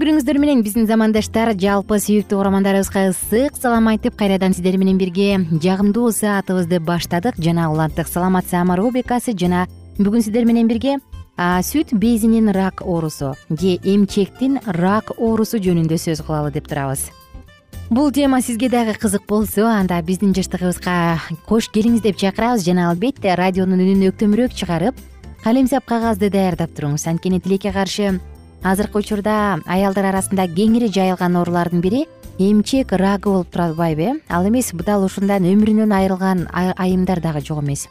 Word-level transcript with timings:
күнүңүздөр 0.00 0.36
менен 0.42 0.60
биздин 0.60 0.84
замандаштар 0.88 1.54
жалпы 1.56 1.96
сүйүктүү 2.02 2.36
угармандарыбызга 2.36 3.06
ысык 3.14 3.54
салам 3.56 3.86
айтып 3.88 4.16
кайрадан 4.20 4.52
сиздер 4.52 4.76
менен 4.76 4.98
бирге 5.00 5.38
жагымдуу 5.62 6.10
саатыбызды 6.12 6.80
баштадык 6.84 7.38
жана 7.40 7.70
уланттык 7.72 8.10
саламат 8.10 8.44
саама 8.50 8.76
рубрикасы 8.76 9.32
жана 9.32 9.64
бүгүн 9.96 10.26
сиздер 10.26 10.44
менен 10.44 10.68
бирге 10.68 10.98
сүт 11.38 11.94
безинин 11.96 12.52
рак 12.52 12.82
оорусу 12.84 13.32
же 13.48 13.78
эмчектин 13.84 14.60
рак 14.66 15.14
оорусу 15.16 15.62
жөнүндө 15.64 15.96
сөз 15.96 16.20
кылалы 16.26 16.52
деп 16.52 16.68
турабыз. 16.68 17.08
Бул 17.88 18.12
тема 18.12 18.42
сизге 18.42 18.68
дагы 18.68 18.98
кызык 19.00 19.24
болсо 19.26 19.64
анда 19.64 20.02
биздин 20.02 20.36
жыштыгыбызга 20.36 21.20
кош 21.48 21.70
келиңиз 21.72 22.04
деп 22.04 22.20
чакырабыз 22.20 22.68
жана 22.68 22.90
албетте 22.90 23.32
радионун 23.32 23.80
үнүн 23.80 24.08
өктөмүрөөк 24.10 24.52
чыгарып 24.52 24.96
калемсап 25.44 25.86
кагазды 25.86 26.28
даярдап 26.28 26.76
туруңуз. 26.76 27.06
Анткени 27.06 27.40
тилекке 27.40 27.72
каршы 27.72 28.18
азыркы 28.62 28.98
учурда 28.98 29.58
аялдар 29.66 30.10
арасында 30.12 30.46
кеңири 30.48 30.88
жайылган 30.92 31.36
оорулардын 31.36 31.80
бири 31.80 32.06
эмчек 32.38 32.92
рагы 32.92 33.30
болуп 33.30 33.50
туруп 33.50 33.70
атпайбы 33.70 34.02
э. 34.02 34.14
Ал 34.28 34.46
эмес 34.48 34.72
дал 34.84 35.04
ушундан 35.04 35.44
өмүрүнөн 35.44 35.92
айрылган 35.92 36.48
айымдар 36.52 37.20
дагы 37.20 37.40
жок 37.40 37.62
эмес. 37.62 37.88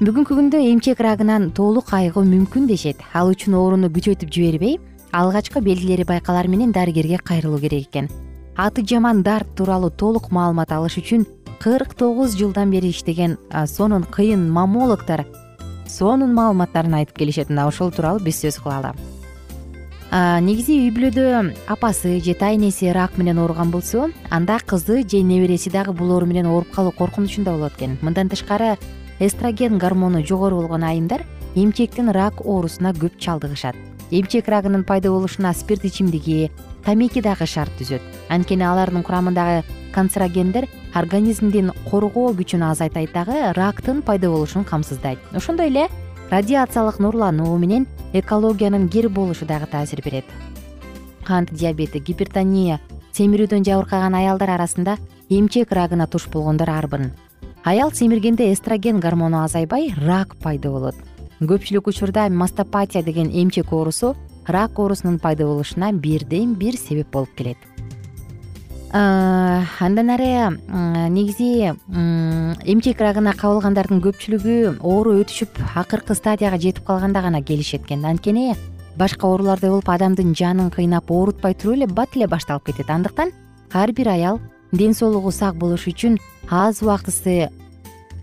Бүгүнкү 0.00 0.34
күндө 0.34 0.58
эмчек 0.72 1.00
рагынан 1.00 1.50
толук 1.52 1.92
айыгуу 1.92 2.24
мүмкүн 2.24 2.66
дешет. 2.66 2.96
Ал 3.14 3.30
үчүн 3.30 3.54
ооруну 3.54 3.88
күчөтүп 3.88 4.32
жибербей 4.32 4.80
алгачкы 5.12 5.60
белгилери 5.60 6.04
байкалар 6.04 6.48
менен 6.48 6.72
дарыгерге 6.72 7.18
кайрылуу 7.18 7.60
керек 7.60 7.88
экен. 7.88 8.10
Аты 8.56 8.82
жаман 8.82 9.22
дарт 9.22 9.54
тууралуу 9.56 9.90
толук 9.90 10.30
маалымат 10.30 10.72
алыш 10.72 10.98
үчүн 10.98 11.26
кырк 11.60 11.94
тогуз 11.94 12.36
жылдан 12.36 12.70
бери 12.70 12.90
иштеген 12.90 13.38
сонун 13.66 14.04
кыйын 14.04 14.50
маммологдор 14.50 15.24
сонун 15.86 16.34
маалыматтарын 16.34 16.94
айтып 16.94 17.16
келишет. 17.16 17.48
Мына 17.48 17.68
ошол 17.68 17.92
тууралуу 17.92 18.24
биз 18.24 18.42
сөз 18.42 18.58
кылалы 18.60 18.92
негизи 20.12 20.74
үй 20.76 20.90
бүлөдө 20.92 21.54
апасы 21.72 22.18
же 22.20 22.34
тайнеси 22.36 22.90
рак 22.92 23.16
менен 23.16 23.38
ооруган 23.40 23.70
болсо 23.72 24.10
анда 24.28 24.58
кызы 24.60 25.08
же 25.08 25.22
небереси 25.22 25.70
дагы 25.70 25.92
бул 25.92 26.12
оору 26.12 26.26
менен 26.26 26.46
ооруп 26.46 26.70
калуу 26.70 26.92
коркунучунда 26.92 27.52
болот 27.52 27.72
экен. 27.78 27.96
Мындан 28.02 28.28
тышкары 28.28 28.76
эстроген 29.20 29.78
гормону 29.78 30.22
жогору 30.22 30.56
болгон 30.56 30.84
айымдар 30.84 31.24
эмчектин 31.54 32.10
рак 32.10 32.44
оорусуна 32.44 32.92
көп 32.92 33.16
чалдыгышат. 33.18 33.74
Эмчек 34.10 34.48
рагынын 34.48 34.84
пайда 34.84 35.08
болушуна 35.08 35.54
спирт 35.54 35.86
ичимдиги 35.86 36.50
тамеки 36.84 37.22
дагы 37.22 37.46
шарт 37.46 37.72
түзөт. 37.80 38.02
Анткени 38.28 38.68
алардын 38.68 39.02
курамындагы 39.02 39.64
канцерогендер 39.94 40.68
организмдин 40.92 41.72
коргоо 41.88 42.34
күчүн 42.36 42.68
азайтат 42.70 43.14
дагы 43.14 43.54
рактын 43.56 44.02
пайда 44.02 44.28
болушун 44.28 44.64
камсыздайт. 44.64 45.18
Ошондой 45.32 45.68
эле 45.68 45.88
радиациялык 46.32 46.98
нурлануу 46.98 47.58
менен 47.60 47.86
экологиянын 48.14 48.88
кир 48.88 49.10
болушу 49.10 49.44
дагы 49.44 49.66
таасир 49.66 50.00
берет. 50.02 50.24
Кант 51.26 51.52
диабети 51.52 52.00
гипертония 52.00 52.80
семирүүдөн 53.12 53.66
жабыркаган 53.68 54.16
аялдар 54.16 54.54
арасында 54.54 54.96
эмчек 55.28 55.72
рагына 55.76 56.06
туш 56.06 56.28
болгондор 56.32 56.70
арбын. 56.70 57.12
Аял 57.64 57.92
семиргенде 57.92 58.50
эстроген 58.52 58.98
гормону 58.98 59.44
азайбай 59.44 59.92
рак 59.94 60.36
пайда 60.36 60.70
болот. 60.70 60.96
Көпчүлүк 61.40 61.92
учурда 61.92 62.30
мастопатия 62.30 63.02
деген 63.02 63.28
эмчек 63.28 63.70
оорусу 63.72 64.16
рак 64.46 64.78
оорусунун 64.78 65.18
пайда 65.18 65.44
болушуна 65.44 65.92
бирден 65.92 66.54
бир 66.54 66.78
себеп 66.78 67.12
болуп 67.12 67.34
келет 67.36 67.58
андан 68.92 70.10
ары 70.10 70.58
негизи 71.08 71.72
эмчек 72.68 73.00
рагына 73.00 73.32
кабылгандардын 73.32 74.02
көпчүлүгү 74.04 74.80
оору 74.84 75.14
өтүшүп 75.22 75.56
акыркы 75.80 76.14
стадияга 76.14 76.58
жетип 76.60 76.84
калганда 76.84 77.22
гана 77.22 77.40
келишет 77.42 77.86
экен 77.86 78.04
анткени 78.04 78.54
башка 78.96 79.26
оорулардай 79.26 79.70
болуп 79.70 79.88
адамдын 79.88 80.34
жанын 80.36 80.68
кыйнап 80.70 81.10
оорутпай 81.10 81.54
туруп 81.54 81.76
эле 81.76 81.86
бат 81.86 82.16
эле 82.16 82.26
башталып 82.26 82.66
кетет. 82.66 82.90
Андыктан 82.90 83.32
ар 83.72 83.92
бир 83.92 84.08
аял 84.08 84.40
ден 84.72 84.92
соолугу 84.92 85.32
сак 85.32 85.56
болуш 85.56 85.86
үчүн 85.88 86.18
аз 86.50 86.82
убактысы 86.82 87.48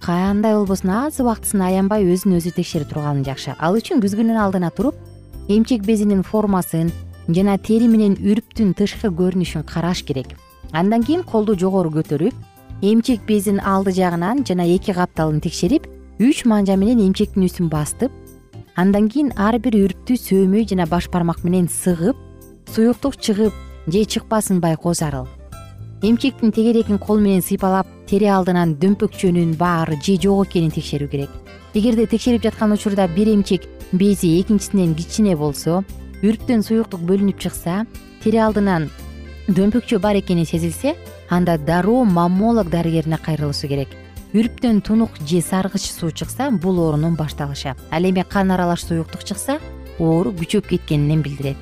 кандай 0.02 0.54
болбосун 0.54 0.92
аз 0.92 1.20
убактысын 1.20 1.62
аянбай 1.66 2.06
өзүн 2.06 2.38
өзү 2.38 2.54
текшере 2.54 2.86
турганы 2.86 3.26
жакшы. 3.26 3.56
Ал 3.58 3.74
үчүн 3.74 4.04
күзгүнүн 4.06 4.38
алдына 4.38 4.70
туруп 4.70 4.94
эмчек 5.48 5.82
безинин 5.82 6.22
формасын 6.22 6.92
жана 7.28 7.58
тери 7.58 7.88
менен 7.88 8.14
үрптүн 8.22 8.76
тышкы 8.78 9.10
көрүнүшүн 9.10 9.66
караш 9.66 10.06
керек 10.06 10.38
андан 10.72 11.04
кийин 11.04 11.24
колду 11.24 11.56
жогору 11.58 11.90
көтөрүп 11.90 12.34
эмчек 12.82 13.26
безин 13.28 13.60
алды 13.60 13.92
жагынан 13.92 14.46
жана 14.46 14.68
эки 14.68 14.94
капталын 14.94 15.42
текшерип 15.42 15.88
үч 16.20 16.46
манжа 16.46 16.76
менен 16.78 17.02
эмчектин 17.08 17.48
үстүн 17.48 17.70
бастып 17.70 18.12
андан 18.76 19.10
кийин 19.10 19.34
ар 19.36 19.60
бир 19.60 19.76
үрптү 19.86 20.18
сөөмөй 20.20 20.68
жана 20.70 20.86
баш 20.88 21.10
бармак 21.10 21.44
менен 21.44 21.68
сыгып 21.68 22.18
суюктук 22.76 23.18
чыгып 23.18 23.54
же 23.88 24.06
чыкпасын 24.06 24.60
байкоо 24.60 24.94
зарыл 24.94 25.28
эмчектин 26.02 26.52
тегерегин 26.52 27.00
кол 27.00 27.20
менен 27.20 27.42
сыйпалап 27.42 27.88
тери 28.08 28.30
алдынан 28.32 28.78
дөмпөкчөнүн 28.80 29.58
бар 29.60 29.92
же 30.02 30.16
жок 30.22 30.48
экенин 30.48 30.72
текшерүү 30.72 31.10
керек. 31.10 31.30
Эгерде 31.74 32.06
текшерип 32.08 32.44
жаткан 32.44 32.72
учурда 32.72 33.08
бир 33.08 33.28
эмчек 33.28 33.68
бези 33.92 34.40
экинчисинен 34.40 34.96
кичине 34.96 35.36
болсо 35.36 35.84
үрптөн 36.24 36.64
суюктук 36.64 37.02
бөлүнүп 37.02 37.40
чыкса 37.40 37.86
тери 38.24 38.40
алдынан 38.40 38.90
дөмпөкчө 39.50 39.98
бар 39.98 40.20
экени 40.20 40.46
сезилсе 40.46 40.94
анда 41.30 41.58
дароо 41.58 42.04
маммолог 42.06 42.70
дарыгерине 42.70 43.18
кайрылышы 43.18 43.68
керек. 43.68 43.90
Үрптөн 44.34 44.82
тунук 44.86 45.10
же 45.26 45.42
саргыч 45.42 45.90
суу 45.90 46.12
чыкса 46.12 46.52
бул 46.52 46.80
оорунун 46.80 47.16
башталышы. 47.16 47.74
Ал 47.90 48.04
эми 48.04 48.24
кан 48.30 48.52
аралаш 48.52 48.84
суюктук 48.86 49.24
чыкса 49.24 49.58
оору 49.98 50.32
күчөп 50.32 50.70
кеткенин 50.70 51.24
билдирет. 51.24 51.58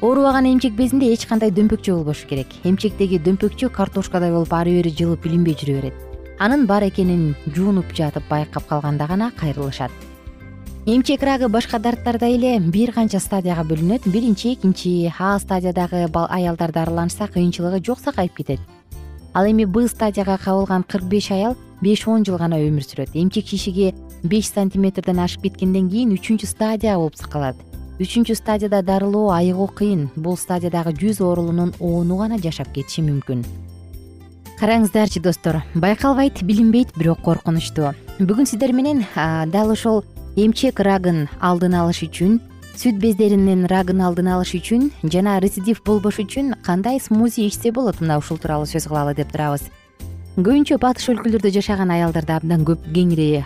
Оорубаган 0.00 0.46
эмчек 0.46 0.74
безинде 0.74 1.12
эч 1.12 1.26
кандай 1.26 1.50
дөмпөкчө 1.50 1.96
болбошу 1.96 2.28
керек. 2.28 2.46
Эмчектеги 2.62 3.18
дөмпөкчө 3.18 3.68
картошкадай 3.68 4.30
болуп 4.30 4.52
ары 4.54 4.78
бери 4.78 4.94
жылып 4.94 5.26
илинбей 5.26 5.58
жүрө 5.58 5.80
берет. 5.80 5.94
Анын 6.38 6.66
бар 6.66 6.86
экенин 6.86 7.34
жуунуп 7.46 7.90
жатып 7.94 8.28
байкап 8.30 8.66
калганда 8.68 9.06
гана 9.06 9.32
кайрылышат 9.34 9.90
эмчек 10.86 11.22
рагы 11.22 11.48
башка 11.48 11.78
дарттардай 11.78 12.34
эле 12.36 12.58
бир 12.60 12.92
канча 12.92 13.18
стадияга 13.18 13.64
бөлүнөт. 13.64 14.06
Биринчи 14.06 14.52
экинчи. 14.52 15.12
А 15.18 15.38
стадиядагы 15.38 16.08
аялдар 16.12 16.72
дарыланышса 16.72 17.26
кыйынчылыгы 17.28 17.84
жок 17.84 18.00
сакайып 18.00 18.34
кетет. 18.36 18.60
Ал 19.32 19.46
эми 19.46 19.64
б 19.64 19.88
стадияга 19.88 20.38
кабылган 20.38 20.82
кырк 20.84 21.04
беш 21.04 21.30
аял 21.30 21.56
беш 21.80 22.06
он 22.06 22.24
жыл 22.24 22.36
гана 22.36 22.56
өмүр 22.60 22.84
сүрөт. 22.84 23.10
Эмчек 23.14 23.46
шишиги 23.46 23.94
беш 24.22 24.52
сантиметрден 24.52 25.18
ашып 25.18 25.42
кеткенден 25.42 25.88
кийин 25.88 26.12
үчүнчү 26.12 26.46
стадия 26.46 26.96
болуп 26.96 27.16
калат 27.32 27.56
үчүнчү 28.00 28.34
стадияда 28.34 28.82
дарылоо 28.82 29.30
айыгуу 29.30 29.68
кыйын. 29.68 30.10
Бул 30.16 30.36
стадиядагы 30.36 30.92
жүз 30.92 31.20
оорулуунун 31.22 31.74
ону 31.80 32.16
гана 32.18 32.38
жашап 32.38 32.72
кетиши 32.74 33.02
мүмкүн. 33.02 33.44
Караңыздарчы 34.58 35.20
достор 35.20 35.62
байкалбайт 35.74 36.42
билинбейт 36.42 36.94
бирок 36.96 37.22
коркунучтуу. 37.22 37.94
Бүгүн 38.18 38.46
сиздер 38.46 38.72
менен 38.72 39.04
дал 39.50 39.70
ошол 39.70 40.04
эмчек 40.36 40.80
рагын 40.80 41.28
алдын 41.40 41.76
алыш 41.78 42.02
үчүн 42.08 42.40
сүт 42.74 42.98
бездеринин 42.98 43.68
рагын 43.70 44.00
алдын 44.02 44.32
алыш 44.34 44.56
үчүн 44.58 44.88
жана 45.06 45.36
рецидив 45.42 45.78
болбош 45.86 46.18
үчүн 46.24 46.56
кандай 46.66 46.98
смузи 46.98 47.46
ичсе 47.46 47.70
болот 47.70 48.00
мына 48.02 48.18
ушул 48.18 48.40
тууралуу 48.42 48.66
сөз 48.66 48.88
кылалы 48.90 49.14
деп 49.14 49.30
турабыз. 49.30 49.68
Көбүнчө 50.34 50.80
батыш 50.82 51.06
өлкөлөрдө 51.12 51.52
жашаган 51.54 51.92
аялдарда 51.94 52.40
абдан 52.40 52.64
көп 52.66 52.82
кеңири 52.90 53.44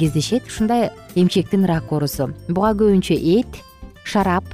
кездешет. 0.00 0.48
Ушундай 0.50 0.90
эмчектин 1.14 1.64
рак 1.70 1.92
оорусу. 1.92 2.32
Буга 2.48 2.72
көбүнчө 2.74 3.14
эт 3.14 3.60
шарап 4.02 4.50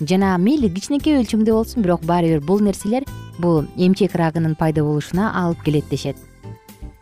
жана 0.00 0.34
мейли 0.38 0.66
кичинекей 0.74 1.20
өлчөмдө 1.20 1.54
болсун 1.54 1.86
бирок 1.86 2.02
баары 2.02 2.34
бир 2.34 2.42
бул 2.42 2.58
нерселер 2.58 3.06
бул 3.38 3.68
эмчек 3.76 4.16
рагынын 4.18 4.58
пайда 4.58 4.82
болушуна 4.82 5.30
алып 5.44 5.62
келет 5.62 5.86
дешет. 5.90 6.16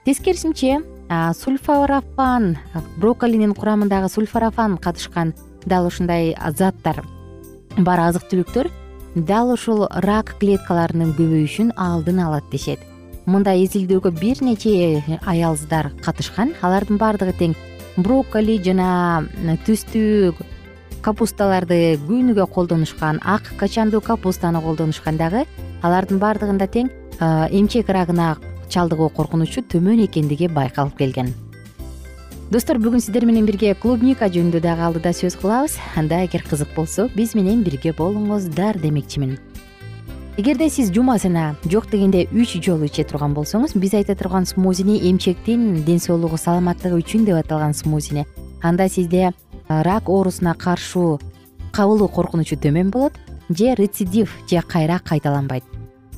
Тескерисинче 0.04 0.82
сульфарафан 1.08 2.56
брокколинин 2.98 3.54
курамындагы 3.54 4.08
сульфарафан 4.08 4.78
катышкан 4.78 5.34
дал 5.64 5.86
ушундай 5.86 6.34
заттар 6.56 7.04
бар 7.78 8.00
азык 8.00 8.26
түлүктөр. 8.30 8.70
Дал 9.16 9.52
ушул 9.52 9.86
рак 10.04 10.34
клеткаларынын 10.40 11.14
көбөйүшүн 11.16 11.72
алдын 11.76 12.18
алат 12.20 12.44
дешет. 12.52 12.80
Мындай 13.26 13.64
изилдөөгө 13.64 14.12
бир 14.20 14.42
нече 14.44 15.02
аялдар 15.24 15.90
катышкан. 16.04 16.52
Алардын 16.60 16.98
баардыгы 17.00 17.32
тең 17.38 17.54
брокколи 17.96 18.58
жана 18.62 19.24
түстүү 19.64 20.34
капусталарды 21.06 21.96
күнүгө 22.04 22.44
колдонушкан 22.52 23.20
ак 23.24 23.48
качандуу 23.56 24.02
капустаны 24.04 24.60
колдонушкан 24.60 25.16
дагы 25.16 25.46
алардын 25.82 26.20
баардыгында 26.20 26.66
тең 26.66 26.90
эмчек 27.56 27.88
рагына 27.88 28.34
чалдыгуу 28.68 29.08
коркунучу 29.08 29.62
төмөн 29.62 30.04
экендиги 30.06 30.48
байкалып 30.48 30.96
келген. 30.98 31.34
Достор 32.50 32.78
бүгүн 32.78 33.02
сиздер 33.02 33.24
менен 33.26 33.46
бирге 33.46 33.74
клубника 33.74 34.28
жөнүндө 34.30 34.60
дагы 34.62 34.84
алдыда 34.86 35.10
сөз 35.10 35.34
кылабыз. 35.40 35.78
Анда 35.98 36.20
эгер 36.24 36.44
кызык 36.46 36.70
болсо 36.76 37.08
биз 37.16 37.34
менен 37.34 37.64
бирге 37.66 37.90
болуңуздар 37.90 38.78
демекчимин. 38.78 39.38
Эгерде 40.36 40.68
сиз 40.70 40.92
жумасына 40.92 41.56
жок 41.64 41.90
дегенде 41.90 42.26
үч 42.30 42.58
жолу 42.62 42.86
иче 42.86 43.02
турган 43.02 43.34
болсоңуз 43.34 43.74
биз 43.74 43.94
айта 43.98 44.14
турган 44.14 44.46
смузини 44.46 44.98
эмчектин 45.10 45.82
ден 45.82 45.98
соолугу 45.98 46.36
саламаттыгы 46.36 47.00
үчүн 47.00 47.24
деп 47.24 47.40
аталган 47.40 47.74
смузини. 47.74 48.26
Анда 48.62 48.88
сизде 48.88 49.32
рак 49.68 50.08
оорусуна 50.08 50.54
каршы 50.54 51.18
кабылуу 51.72 52.08
коркунучу 52.08 52.56
төмөн 52.56 52.90
болот 52.90 53.14
же 53.48 53.74
рецидив 53.74 54.30
же 54.48 54.62
кайра 54.62 55.00
кайталанбайт 55.02 55.64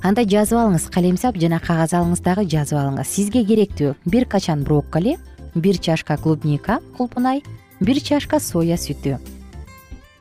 анда 0.03 0.23
жазып 0.23 0.59
алыңыз 0.59 0.87
калемсап 0.95 1.39
жана 1.41 1.59
кагаз 1.62 1.93
алыңыз 1.97 2.23
дагы 2.23 2.45
жазып 2.49 2.79
алыңыз. 2.79 3.09
Сизге 3.09 3.43
керектүү 3.45 3.95
бир 4.06 4.27
качан 4.31 4.62
брокколи 4.65 5.17
бир 5.55 5.79
чашка 5.79 6.17
клубника 6.17 6.79
кулпунай 6.97 7.43
бир 7.81 8.00
чашка 8.00 8.39
соя 8.41 8.77
сүтү. 8.77 9.19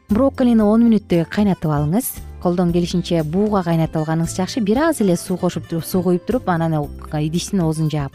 Брокколини 0.09 0.63
он 0.63 0.87
мүнөттөй 0.87 1.25
кайнатып 1.29 1.71
алыңыз. 1.71 2.09
Колдон 2.41 2.71
келишинче 2.73 3.23
бууга 3.23 3.63
кайнатып 3.63 4.01
алганыңыз 4.01 4.35
жакшы. 4.37 4.61
Бир 4.61 4.77
аз 4.89 5.01
эле 5.01 5.17
суу 5.17 5.37
кошуп 5.37 5.69
суу 5.83 6.03
куюп 6.03 6.25
туруп 6.25 6.49
анан 6.49 6.73
идиштин 6.73 7.61
оозун 7.61 7.89
жаап. 7.89 8.13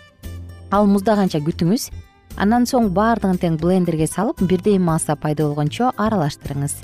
Ал 0.71 0.87
муздаганча 0.87 1.39
күтүңүз? 1.39 1.91
Андан 2.37 2.65
соң 2.65 2.89
баардыгын 2.97 3.39
тең 3.39 3.59
блендерге 3.61 4.07
салып 4.07 4.41
бирдей 4.41 4.79
масса 4.79 5.17
пайда 5.17 5.45
болгончо 5.45 5.93
аралаштырыңыз. 5.99 6.75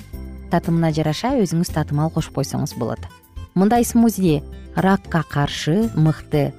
Татымына 0.50 0.92
жараша 0.92 1.38
өзүңүз 1.40 1.72
татымал 1.72 2.12
кошуп 2.12 2.36
койсоңуз 2.36 2.76
болот 2.76 3.08
мындай 3.58 3.84
смузи 3.84 4.43
ракка 4.76 5.25
каршы 5.26 5.90
мыкты 5.99 6.52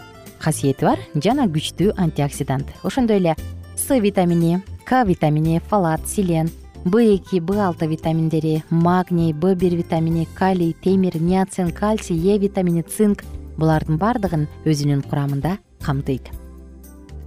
касиети 0.43 0.83
бар 0.83 0.99
жана 1.15 1.45
күчтүү 1.47 1.93
антиоксидант. 1.95 2.67
Ошондой 2.83 3.17
эле 3.21 3.35
с 3.77 3.87
витамини 3.87 4.59
к 4.83 5.03
витамини 5.07 5.61
фалат 5.69 6.05
селен 6.07 6.49
б 6.83 7.15
эки 7.15 7.39
б 7.39 7.55
алты 7.55 7.87
витаминдери 7.87 8.63
магний 8.69 9.31
б 9.31 9.55
бир 9.55 9.75
витамини 9.75 10.27
калий 10.35 10.75
темир 10.83 11.21
ниацин 11.21 11.71
кальций 11.71 12.17
е 12.17 12.37
витамини 12.37 12.83
цинк 12.83 13.23
булардын 13.57 13.97
баардыгын 13.97 14.47
өзүнүн 14.65 15.07
курамында 15.07 15.57
камтыйт. 15.79 16.27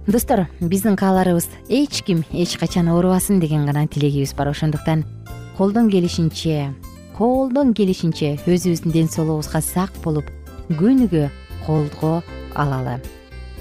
Достор 0.05 0.47
биздин 0.61 0.95
кааларыбыз 0.95 1.49
эч 1.67 2.03
ким 2.03 2.23
эч 2.31 2.57
качан 2.57 2.89
оорубасын 2.89 3.39
деген 3.39 3.65
гана 3.65 3.87
тилегибиз 3.87 4.33
бар. 4.33 4.49
Ошондуктан 4.49 5.05
колдон 5.57 5.89
келишинче 5.89 6.73
колдон 7.17 7.73
келишинче 7.77 8.37
өзүбүздүн 8.49 8.93
ден 8.93 9.09
соолугубузга 9.09 9.61
сак 9.61 9.93
болуп 10.03 10.29
күнүгө 10.73 11.27
колго 11.65 12.23
алалы. 12.55 12.97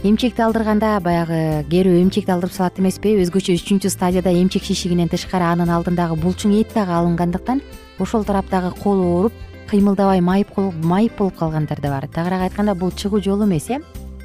Эмчекти 0.02 0.42
алдырганда 0.42 0.96
баягы 1.04 1.62
кээ 1.68 1.68
бирөө 1.70 2.00
эмчекти 2.02 2.32
алдырып 2.32 2.54
салат 2.56 2.80
эмеспи? 2.80 3.12
Өзгөчө 3.22 3.54
үчүнчү 3.54 3.90
стадияда 3.92 4.32
эмчек 4.34 4.64
шишигинен 4.64 5.12
тышкары 5.12 5.44
анын 5.46 5.70
алдындагы 5.70 6.16
булчуң 6.18 6.56
эт 6.58 6.72
дагы 6.74 6.96
алынгандыктан 6.96 7.60
ошол 8.00 8.24
тараптагы 8.24 8.72
кол 8.80 9.04
ооруп 9.04 9.36
кыймылдабай 9.70 10.20
майып 10.20 10.56
майып 10.82 11.18
болуп 11.18 11.36
калгандар 11.36 11.80
да 11.80 11.92
бар. 11.92 12.08
Тагыраак 12.08 12.48
айтканда 12.48 12.74
бул 12.74 12.90
чыгуу 12.90 13.20
жол 13.22 13.44
эмес 13.44 13.70
э? 13.70 13.78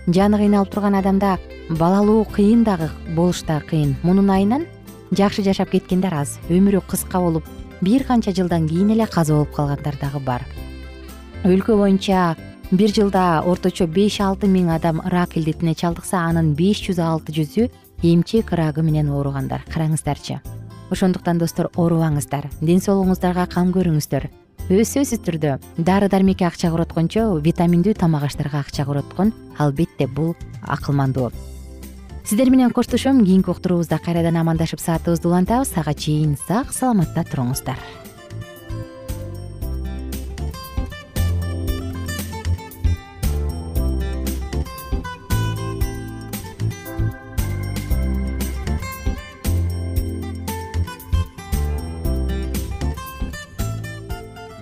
Жаны 0.07 0.39
кыйналып 0.39 0.71
турган 0.71 0.95
адамда 0.95 1.37
балалуу 1.69 2.25
кыйын 2.25 2.63
дагы 2.63 2.89
болуш 3.13 3.43
да 3.43 3.61
кыйын. 3.61 3.95
Мунун 4.03 4.31
айынан 4.31 4.65
жакшы 5.11 5.43
жашап 5.43 5.69
кеткендер 5.69 6.13
аз 6.13 6.39
өмүрү 6.49 6.81
кыска 6.87 7.19
болуп 7.19 7.45
бир 7.81 8.03
канча 8.03 8.31
жылдан 8.31 8.67
кийин 8.67 8.91
эле 8.91 9.07
каза 9.07 9.33
болуп 9.33 9.51
калгандар 9.55 9.95
дагы 10.01 10.19
бар. 10.19 10.45
Өлкө 11.43 11.77
боюнча 11.77 12.35
бир 12.71 12.91
жылда 12.91 13.43
орточо 13.45 13.87
беш 13.87 14.19
алты 14.21 14.47
миң 14.47 14.73
адам 14.75 15.01
рак 15.05 15.37
илдетине 15.37 15.75
чалдыкса 15.75 16.23
анын 16.25 16.53
беш 16.55 16.81
жүз 16.87 16.99
алты 16.99 17.31
жүзү 17.31 17.69
эмчек 18.03 18.51
рагы 18.51 18.81
менен 18.81 19.09
ооругандар. 19.09 19.63
Караңыздарчы 19.73 20.41
ошондуктан 20.89 21.37
достор 21.37 21.69
оорубаңыздар 21.75 22.47
ден 22.61 22.79
соолугуңуздарга 22.79 23.47
кам 23.51 23.73
көрүңүздөр. 23.75 24.29
Сөзсүз 24.67 25.21
түрдө 25.23 25.57
дары 25.77 26.09
дармекке 26.11 26.47
акча 26.47 26.71
короткончо 26.73 27.29
витаминдүү 27.43 27.93
тамак 27.99 28.27
аштарга 28.27 28.59
акча 28.65 28.83
короткон 28.85 29.31
албетте 29.57 30.07
бул 30.07 30.35
акылмандуу 30.61 31.31
сиздер 32.27 32.49
менен 32.49 32.71
коштошом. 32.71 33.23
Кийинки 33.23 33.49
уктуруубузда 33.49 33.99
кайрадан 34.03 34.35
амандашып 34.35 34.81
саатыбызды 34.83 35.29
улантабыз. 35.29 35.71
Ага 35.79 35.93
чейин 35.93 36.35
сак 36.35 36.73
саламатта 36.75 37.23
туруңуздар. 37.23 37.79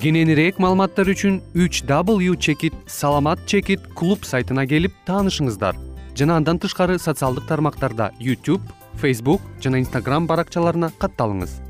Кененирээк 0.06 0.62
маалыматтар 0.62 1.10
үчүн 1.10 1.42
үч 1.58 1.82
w 1.82 2.38
чекит 2.38 2.78
саламат 2.86 3.42
чекит 3.50 3.82
клуб 3.98 4.22
сайтына 4.22 4.68
келип 4.70 4.94
таанышыңыздар 5.10 5.95
жана 6.16 6.38
андан 6.40 6.60
тышкары 6.60 6.98
социалдык 7.00 7.46
тармактарда 7.48 8.12
youtube 8.20 8.64
facebook 9.02 9.42
жана 9.62 9.82
instagram 9.84 10.28
баракчаларына 10.28 10.92
катталыңыз. 11.00 11.62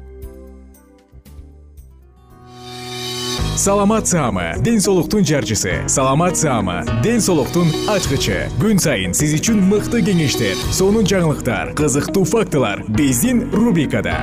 Саламат 3.56 4.06
саама 4.08 4.54
ден 4.60 4.82
соолуктун 4.82 5.24
жарчысы. 5.26 5.88
Саламат 5.88 6.38
саама 6.38 6.84
ден 7.02 7.22
соолуктун 7.22 7.72
ачкычы. 7.90 8.50
Күн 8.60 8.78
сайын 8.78 9.16
сиз 9.16 9.34
үчүн 9.40 9.62
мыкты 9.72 10.04
кеңештер 10.06 10.60
сонун 10.76 11.08
жаңылыктар 11.08 11.72
кызыктуу 11.80 12.26
фактылар 12.28 12.84
биздин 12.90 13.48
рубрикада. 13.56 14.20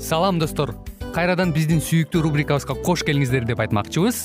Салам 0.00 0.40
достор. 0.40 0.74
Кайрадан 1.14 1.52
биздин 1.54 1.78
сүйүктүү 1.84 2.24
рубрикабызга 2.24 2.74
кош 2.82 3.04
келиңиздер 3.06 3.44
деп 3.46 3.60
айтмакчыбыз 3.62 4.24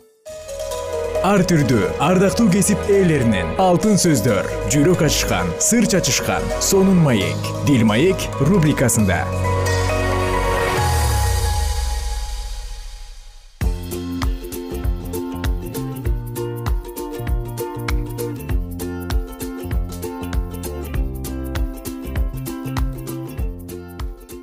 ар 1.21 1.43
түрдүү 1.45 1.85
ардактуу 2.01 2.47
кесип 2.49 2.81
ээлеринен. 2.89 3.51
Алтын 3.61 3.99
сөздөр 4.01 4.47
жүрөк 4.73 5.03
ачышкан 5.05 5.51
сыр 5.61 5.85
чачышкан 5.85 6.41
сонун 6.65 6.97
маек. 7.05 7.37
Дил 7.67 7.85
маек 7.85 8.17
рубрикасында. 8.41 9.21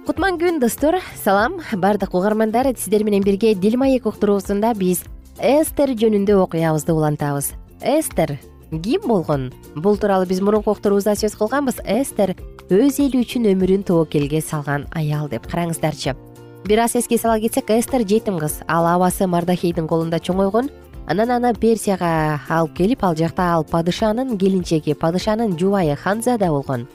Кутман 0.06 0.38
күн 0.38 0.62
достор. 0.62 1.02
Салам. 1.24 1.58
Баардык 1.74 2.14
угармандар 2.14 2.70
сиздер 2.76 3.02
менен 3.02 3.26
бирге 3.26 3.54
дил 3.54 3.76
маек 3.82 4.06
уктуруусунда 4.06 4.74
биз 4.78 5.02
эстер 5.38 5.92
жөнүндө 5.94 6.34
окуябызды 6.42 6.92
улантабыз. 6.92 7.52
Эстер 7.80 8.38
ким 8.70 9.06
болгон? 9.06 9.52
Бул 9.76 9.96
тууралуу 9.96 10.26
биз 10.26 10.40
мурунку 10.42 10.72
уктуруубузда 10.74 11.14
сөз 11.14 11.36
кылганбыз. 11.38 11.78
Эстер 11.86 12.34
өз 12.68 12.98
эли 12.98 13.22
үчүн 13.22 13.46
өмүрүн 13.52 13.86
тобокелге 13.86 14.40
салган 14.42 14.88
аял 14.90 15.28
деп 15.28 15.46
караңыздарчы. 15.46 16.16
Бир 16.66 16.82
аз 16.82 16.96
эске 16.98 17.18
сала 17.18 17.38
кетсек 17.40 17.70
эстер 17.70 18.02
жетим 18.06 18.38
кыз. 18.38 18.60
Ал 18.66 18.86
абасы 18.86 19.26
мардахейдин 19.26 19.86
колунда 19.86 20.18
чоңойгон 20.18 20.70
анан 21.06 21.30
аны 21.30 21.54
персияга 21.54 22.40
алып 22.48 22.74
келип 22.76 23.04
ал 23.04 23.14
жакта 23.16 23.54
ал 23.54 23.64
падышанын 23.64 24.36
келинчеги 24.38 24.94
падышанын 24.94 25.56
жубайы 25.58 25.96
ханзада 25.96 26.50
болгон 26.50 26.88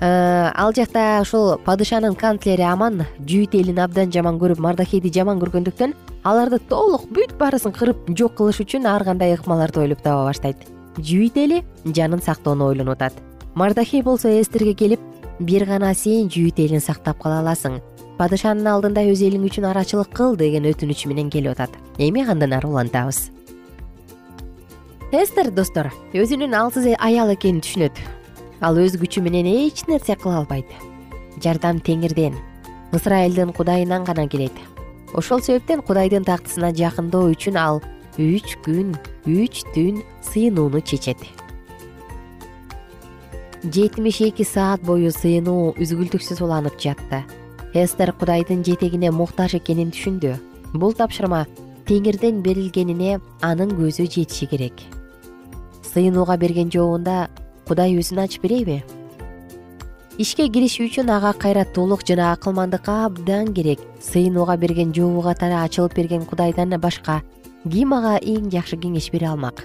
ал 0.00 0.72
жакта 0.72 1.20
ушул 1.20 1.58
падышанын 1.64 2.14
канцлери 2.16 2.64
аман 2.64 3.02
жүйүт 3.20 3.54
элин 3.58 3.80
абдан 3.84 4.12
жаман 4.12 4.38
көрүп 4.40 4.60
мардахейди 4.64 5.12
жаман 5.12 5.40
көргөндүктөн 5.42 5.92
аларды 6.24 6.58
толук 6.70 7.04
бүт 7.12 7.34
баарысын 7.36 7.74
кырып 7.76 8.08
жок 8.16 8.38
кылыш 8.38 8.62
үчүн 8.64 8.86
ар 8.88 9.04
кандай 9.04 9.34
ыкмаларды 9.36 9.80
ойлоп 9.80 10.00
таба 10.00 10.24
баштайт. 10.24 10.56
Жүйүт 10.96 11.36
эли 11.36 11.62
жанын 11.84 12.22
сактоону 12.24 12.70
ойлонуп 12.70 12.96
атат. 12.96 13.12
Мардахей 13.54 14.02
болсо 14.02 14.28
эстерге 14.40 14.72
келип 14.74 15.00
бир 15.38 15.66
гана 15.66 15.92
сен 15.94 16.28
жүйүт 16.32 16.60
элин 16.64 16.80
сактап 16.80 17.20
кала 17.20 17.42
аласың. 17.42 17.82
Падышанын 18.16 18.66
алдында 18.72 19.04
өз 19.04 19.20
элиң 19.24 19.44
үчүн 19.48 19.68
арачылык 19.68 20.14
кыл 20.16 20.36
деген 20.36 20.64
өтүнүч 20.68 21.04
менен 21.08 21.28
келип 21.28 21.52
атат. 21.52 21.76
Эми 21.98 22.24
андан 22.24 22.52
ары 22.56 22.68
улантабыз. 22.68 23.28
Эстер 25.12 25.50
достор 25.50 25.92
өзүнүн 26.14 26.56
алсыз 26.56 26.88
аял 26.98 27.32
экенин 27.32 27.60
түшүнөт 27.64 28.19
ал 28.60 28.76
өз 28.76 28.96
күчү 29.00 29.22
менен 29.24 29.48
эч 29.48 29.86
нерсе 29.88 30.16
кыла 30.16 30.40
албайт. 30.42 30.68
Жардам 31.42 31.80
теңирден 31.80 32.36
ысрайылдын 32.92 33.52
кудайынан 33.52 34.04
гана 34.04 34.28
келет. 34.28 34.52
Ошол 35.14 35.40
себептен 35.40 35.82
кудайдын 35.82 36.24
тактысына 36.24 36.72
жакындоо 36.76 37.30
үчүн 37.32 37.56
ал 37.56 37.80
үч 38.18 38.56
күн 38.64 38.94
үч 39.26 39.64
түн 39.74 40.02
сыйынууну 40.26 40.80
чечет. 40.80 41.18
Жетимиш 43.62 44.20
эки 44.20 44.44
саат 44.44 44.82
бою 44.82 45.10
сыйынуу 45.12 45.74
үзгүлтүксүз 45.76 46.40
уланып 46.42 46.78
жатты. 46.80 47.24
Эстер 47.74 48.12
кудайдын 48.12 48.64
жетегине 48.64 49.10
муктаж 49.10 49.54
экенин 49.58 49.92
түшүндү. 49.94 50.36
Бул 50.74 50.94
тапшырма 50.94 51.46
теңирден 51.86 52.40
берилгенине 52.42 53.20
анын 53.42 53.74
көзү 53.76 54.06
жетиши 54.06 54.46
керек. 54.46 54.80
Сыйынууга 55.92 56.36
берген 56.38 56.70
жообунда 56.70 57.28
кудай 57.70 57.94
өзүн 57.94 58.26
ачып 58.26 58.48
берейби 58.48 58.82
ишке 60.20 60.50
киришүү 60.52 60.90
үчүн 60.90 61.10
ага 61.14 61.30
кайраттуулук 61.32 62.02
жана 62.04 62.32
акылмандык 62.34 62.88
абдан 62.92 63.54
керек. 63.56 63.80
Сыйынууга 64.04 64.58
берген 64.60 64.92
жообу 64.92 65.22
катары 65.24 65.56
ачылып 65.56 65.94
берген 65.96 66.26
кудайдан 66.28 66.76
башка 66.80 67.22
ким 67.64 67.94
ага 67.96 68.18
эң 68.20 68.50
жакшы 68.52 68.76
кеңеш 68.76 69.08
бере 69.14 69.30
алмак. 69.30 69.64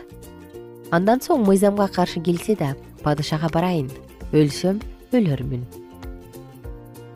Андан 0.96 1.20
соң 1.20 1.44
мыйзамга 1.44 1.90
каршы 1.92 2.22
келсе 2.24 2.56
да 2.56 2.76
падышага 3.04 3.50
барайын. 3.52 3.90
Өлсөм 4.32 4.80
өлөрмүн. 5.12 5.66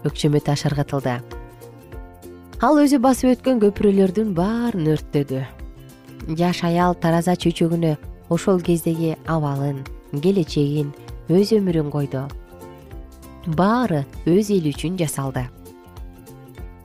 Өкчөмө 0.04 0.42
таш 0.44 0.66
ыргытылды 0.68 1.22
ал 2.60 2.82
өзү 2.82 3.00
басып 3.00 3.38
өткөн 3.38 3.62
көпүрөлөрдүн 3.64 4.34
баарын 4.36 4.92
өрттөдү. 4.98 5.46
Жаш 6.36 6.66
аял 6.68 6.92
тараза 7.00 7.38
чөйчөгүнө 7.40 7.96
ошол 8.36 8.60
кездеги 8.60 9.16
абалын 9.28 9.80
келечегин 10.14 10.92
өз 11.30 11.54
өмүрүн 11.54 11.92
койду. 11.94 12.26
Баары 13.46 14.06
өз 14.26 14.50
эли 14.56 14.74
үчүн 14.74 14.98
жасалды. 15.00 15.46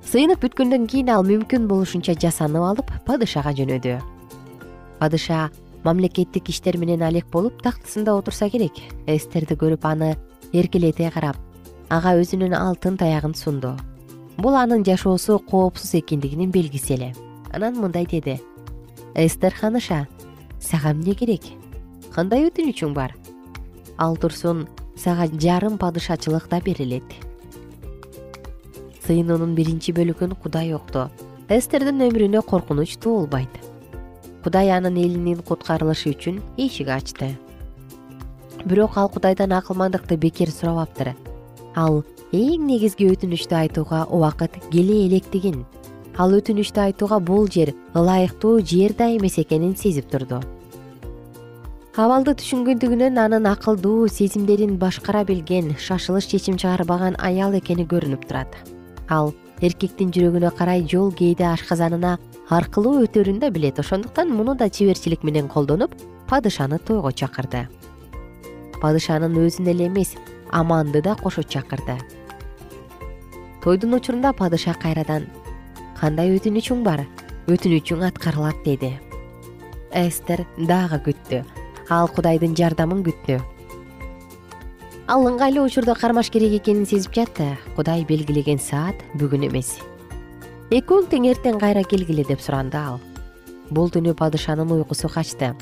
Сыйынып 0.04 0.44
бүткөндөн 0.44 0.84
кийин 0.86 1.10
ал 1.10 1.24
мүмкүн 1.26 1.66
болушунча 1.70 2.14
жасанып 2.14 2.62
алып 2.62 2.92
падышага 3.06 3.54
жөнөдү. 3.56 3.96
Падыша 5.00 5.48
мамлекеттик 5.84 6.52
иштер 6.52 6.78
менен 6.78 7.02
алек 7.02 7.26
болуп 7.32 7.64
тактысында 7.64 8.14
отурса 8.14 8.50
керек. 8.52 8.76
Эстерди 9.06 9.56
көрүп 9.56 9.88
аны 9.88 10.14
эркелете 10.52 11.10
карап 11.10 11.40
ага 11.88 12.14
өзүнүн 12.20 12.54
алтын 12.56 12.96
таягын 13.00 13.34
сунду. 13.34 13.74
Бул 14.36 14.56
анын 14.58 14.84
жашоосу 14.84 15.38
коопсуз 15.38 15.94
экендигинин 15.94 16.50
белгиси 16.50 16.94
эле. 16.94 17.12
Анан 17.52 17.76
мындай 17.80 18.06
деди. 18.06 18.40
Эстер 19.14 19.54
ханыша 19.54 20.06
сага 20.60 20.92
эмне 20.92 21.14
керек 21.14 21.42
кандай 22.14 22.46
өтүнүчүң 22.48 22.94
бар? 22.94 23.14
Ал 23.98 24.16
турсун 24.16 24.64
сага 24.96 25.26
жарым 25.26 25.78
падышачылык 25.78 26.48
да 26.50 26.60
берилет 26.64 27.16
сыйынуунун 29.04 29.54
биринчи 29.54 29.92
бөлүгүн 29.92 30.32
кудай 30.40 30.72
укту 30.72 31.08
эстердин 31.52 32.00
өмүрүнө 32.06 32.40
коркунуч 32.48 32.96
туулбайт. 33.04 33.52
Кудай 34.44 34.70
анын 34.72 34.96
элинин 34.96 35.42
куткарылышы 35.44 36.14
үчүн 36.14 36.40
эшик 36.56 36.88
ачты. 36.88 37.34
Бирок 38.64 38.96
ал 38.96 39.10
кудайдан 39.12 39.52
акылмандыкты 39.52 40.16
бекер 40.16 40.48
сурабаптыр 40.48 41.12
ал 41.74 42.02
эң 42.32 42.64
негизги 42.64 43.10
өтүнүчтү 43.12 43.58
айтууга 43.60 44.04
убакыт 44.08 44.56
келе 44.70 45.04
электигин 45.08 45.64
ал 46.16 46.32
өтүнүчтү 46.38 46.80
айтууга 46.86 47.18
бул 47.20 47.48
жер 47.50 47.74
ылайыктуу 47.94 48.60
жер 48.62 48.94
да 48.96 49.10
эмес 49.10 49.38
экенин 49.42 49.76
сезип 49.76 50.08
турду 50.10 50.40
абалды 51.94 52.32
түшүнгөндүгүнөн 52.34 53.20
анын 53.22 53.44
акылдуу 53.46 54.08
сезимдерин 54.10 54.72
башкара 54.82 55.20
билген 55.24 55.76
шашылыш 55.78 56.26
чечим 56.26 56.56
чыгарбаган 56.58 57.14
аял 57.22 57.54
экени 57.54 57.86
көрүнүп 57.86 58.26
турат. 58.26 58.50
Ал 59.08 59.30
эркектин 59.62 60.10
жүрөгүнө 60.10 60.50
карай 60.58 60.82
жол 60.90 61.12
кээде 61.14 61.46
ашказанына 61.52 62.16
аркылуу 62.50 63.04
өтөрүн 63.06 63.38
да 63.38 63.50
билет. 63.54 63.78
Ошондуктан 63.78 64.34
муну 64.34 64.56
да 64.56 64.68
чеберчилик 64.68 65.22
менен 65.22 65.46
колдонуп 65.46 65.94
падышаны 66.26 66.80
тойго 66.80 67.12
чакырды. 67.12 67.68
Падышанын 68.82 69.38
өзүн 69.46 69.70
эле 69.70 69.86
эмес 69.86 70.16
аманды 70.50 71.00
да 71.00 71.14
кошо 71.14 71.44
чакырды. 71.44 71.94
Тойдун 73.62 73.94
учурунда 73.94 74.32
падыша 74.32 74.74
кайрадан 74.74 75.30
кандай 76.00 76.34
өтүнүчүң 76.34 76.82
бар? 76.82 77.06
Өтүнүчүң 77.46 78.02
аткарылат 78.02 78.64
деди. 78.66 78.96
Эстер 79.94 80.42
дагы 80.58 80.98
күттү 80.98 81.44
ал 81.90 82.08
кудайдын 82.08 82.54
жардамын 82.56 83.02
күттү. 83.04 83.40
Ал 85.06 85.26
ыңгайлуу 85.28 85.66
учурда 85.68 85.94
кармаш 85.94 86.30
керек 86.32 86.54
экенин 86.60 86.86
сезип 86.88 87.12
жатты. 87.12 87.58
Кудай 87.76 88.06
белгилеген 88.08 88.58
саат 88.58 89.02
бүгүн 89.20 89.48
эмес. 89.50 89.76
Экөөң 90.72 91.10
тең 91.12 91.28
эртең 91.28 91.60
кайра 91.60 91.84
келгиле 91.84 92.24
деп 92.24 92.40
суранды 92.40 92.80
ал. 92.80 93.00
Бул 93.70 93.92
түнү 93.92 94.14
падышанын 94.16 94.72
уйкусу 94.72 95.10
качты. 95.12 95.52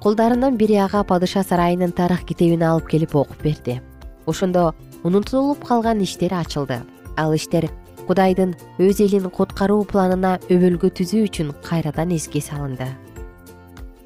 Кулдарынан 0.00 0.56
бири 0.56 0.80
ага 0.80 1.04
падыша 1.04 1.44
сарайынын 1.44 1.92
тарых 1.92 2.24
китебин 2.24 2.62
алып 2.62 2.88
келип 2.88 3.14
окуп 3.14 3.42
берди. 3.42 3.80
Ошондо 4.26 4.72
унутулуп 5.04 5.64
калган 5.64 6.00
иштер 6.00 6.32
ачылды. 6.32 6.80
Ал 7.16 7.34
иштер 7.34 7.68
кудайдын 8.06 8.54
өз 8.78 9.02
элин 9.04 9.28
куткаруу 9.30 9.84
планына 9.84 10.38
өбөлгө 10.48 10.94
түзүү 10.96 11.26
үчүн 11.28 11.52
кайрадан 11.66 12.14
эске 12.16 12.40
салынды 12.40 12.88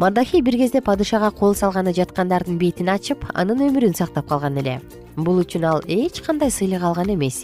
мардахий 0.00 0.40
бир 0.40 0.56
кезде 0.56 0.80
падышага 0.80 1.28
кол 1.30 1.54
салганы 1.54 1.92
жаткандардын 1.92 2.56
бетин 2.56 2.88
ачып 2.88 3.24
анын 3.34 3.66
өмүрүн 3.66 3.92
сактап 3.98 4.30
калган 4.30 4.56
эле. 4.56 4.78
Бул 5.16 5.42
үчүн 5.42 5.66
ал 5.68 5.82
эч 5.84 6.22
кандай 6.24 6.48
сыйлык 6.50 6.80
алган 6.88 7.10
эмес. 7.12 7.42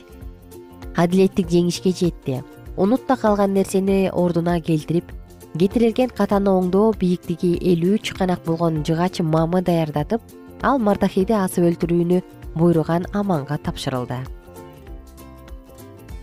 Адилеттик 0.97 1.51
жеңишке 1.53 1.93
жетти. 1.93 2.39
Унутта 2.79 3.19
калган 3.21 3.53
нерсени 3.53 4.09
ордуна 4.09 4.55
келтирип 4.63 5.13
кетирилген 5.59 6.09
катаны 6.17 6.49
оңдоо 6.49 6.95
бийиктиги 6.97 7.59
элүү 7.61 8.01
чыканак 8.01 8.41
болгон 8.49 8.81
жыгач 8.89 9.21
мамы 9.21 9.61
даярдатып 9.61 10.25
ал 10.63 10.81
мардахийди 10.81 11.37
асып 11.37 11.69
өлтүрүүнү 11.69 12.23
буйруган 12.55 13.05
аманга 13.13 13.61
тапшырылды. 13.61 14.23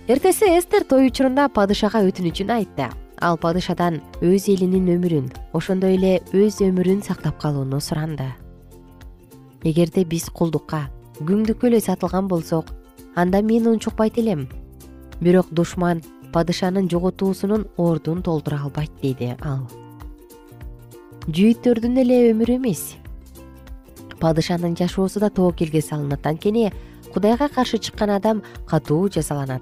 Эртеси 0.07 0.49
эстер 0.57 0.81
той 0.81 1.11
учурунда 1.13 1.45
падышага 1.53 2.01
өтүнүчүн 2.09 2.57
айтты 2.57 2.89
ал 3.23 3.37
падышадан 3.39 4.01
өз 4.21 4.49
элинин 4.51 4.89
өмүрүн 4.97 5.29
ошондой 5.55 5.95
эле 5.95 6.13
өз 6.35 6.59
өмүрүн 6.65 7.03
сактап 7.07 7.39
калууну 7.39 7.79
суранды. 7.79 8.27
Эгерде 9.63 10.03
биз 10.03 10.27
кулдукка 10.27 10.89
күңдүккө 11.21 11.69
эле 11.69 11.79
сатылган 11.79 12.27
болсок 12.27 12.73
анда 13.15 13.41
мен 13.41 13.69
унчукпайт 13.71 14.17
элем 14.19 14.49
бирок 15.21 15.47
душман 15.51 16.03
падышанын 16.33 16.89
жоготуусунун 16.91 17.67
ордун 17.77 18.21
толтура 18.23 18.59
албайт 18.65 18.91
деди 19.01 19.31
ал. 19.39 19.69
Жүйүттөрдүн 21.27 22.01
эле 22.03 22.19
өмүрү 22.33 22.57
эмес. 22.57 22.97
Падышанын 24.19 24.75
жашоосу 24.75 25.23
да 25.23 25.29
тобокелге 25.29 25.81
салынат 25.81 26.27
анткени 26.27 26.73
кудайга 27.13 27.47
каршы 27.47 27.77
чыккан 27.77 28.09
адам 28.09 28.43
катуу 28.67 29.07
жазаланат 29.07 29.61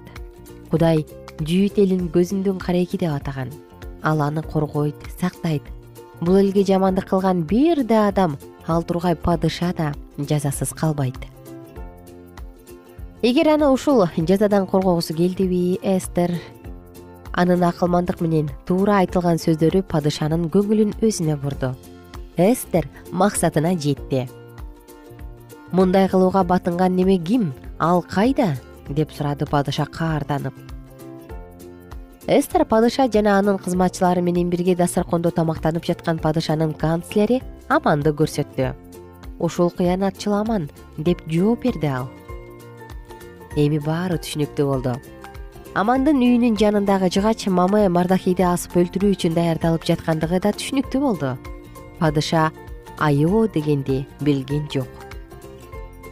кудай 0.70 1.04
жүйүт 1.40 1.78
элин 1.80 2.08
көзүмдүн 2.12 2.58
кареги 2.60 2.98
деп 3.00 3.14
атаган. 3.14 3.52
Ал 4.02 4.20
аны 4.20 4.42
коргойт 4.42 4.96
сактайт. 5.20 5.62
Бул 6.20 6.36
элге 6.36 6.64
жамандык 6.64 7.08
кылган 7.08 7.42
бир 7.42 7.84
да 7.84 8.08
адам 8.08 8.36
ал 8.66 8.82
тургай 8.82 9.16
падыша 9.16 9.72
да 9.76 9.92
жазасыз 10.18 10.72
калбайт. 10.74 11.16
Эгер 13.22 13.48
аны 13.54 13.70
ушул 13.70 14.04
жазадан 14.16 14.66
коргогусу 14.66 15.14
келдиби 15.14 15.78
эстер 15.82 16.32
анын 17.32 17.64
акылмандык 17.64 18.20
менен 18.20 18.50
туура 18.66 18.98
айтылган 19.00 19.38
сөздөрү 19.38 19.82
падышанын 19.82 20.50
көңүлүн 20.50 20.94
өзүнө 21.00 21.36
бурду. 21.40 21.74
Эстер 22.36 22.88
максатына 23.10 23.74
жетти 23.78 24.28
мындай 25.72 26.08
кылууга 26.08 26.44
батынган 26.44 26.94
неме 26.96 27.18
ким? 27.18 27.52
Ал 27.78 28.02
кайда 28.02 28.56
деп 28.88 29.10
сурады 29.12 29.46
падыша 29.46 29.86
каарданып 29.86 30.71
эстер 32.26 32.64
падыша 32.64 33.08
жана 33.10 33.38
анын 33.38 33.58
кызматчылары 33.58 34.22
менен 34.22 34.50
бирге 34.50 34.76
дасторкондо 34.76 35.30
тамактанып 35.30 35.84
жаткан 35.84 36.18
падышанын 36.22 36.72
канцлери 36.72 37.40
аманды 37.68 38.12
көрсөттү. 38.14 38.74
Ушул 39.40 39.70
кыянатчыл 39.70 40.34
аман 40.38 40.68
деп 40.98 41.22
жооп 41.26 41.64
берди 41.64 41.86
ал. 41.86 42.08
Эми 43.56 43.80
баары 43.82 44.20
түшүнүктүү 44.22 44.66
болду. 44.66 44.94
Амандын 45.74 46.20
үйүнүн 46.22 46.58
жанындагы 46.60 47.10
жыгач 47.10 47.48
мамы 47.48 47.88
мардахийди 47.88 48.44
асып 48.46 48.76
өлтүрүү 48.76 49.16
үчүн 49.16 49.34
даярдалып 49.34 49.82
жаткандыгы 49.88 50.38
да 50.44 50.52
түшүнүктүү 50.54 51.00
болду. 51.00 51.32
Падыша 51.98 52.52
айоо 52.98 53.48
дегенди 53.48 54.06
билген 54.20 54.68
жок. 54.70 54.86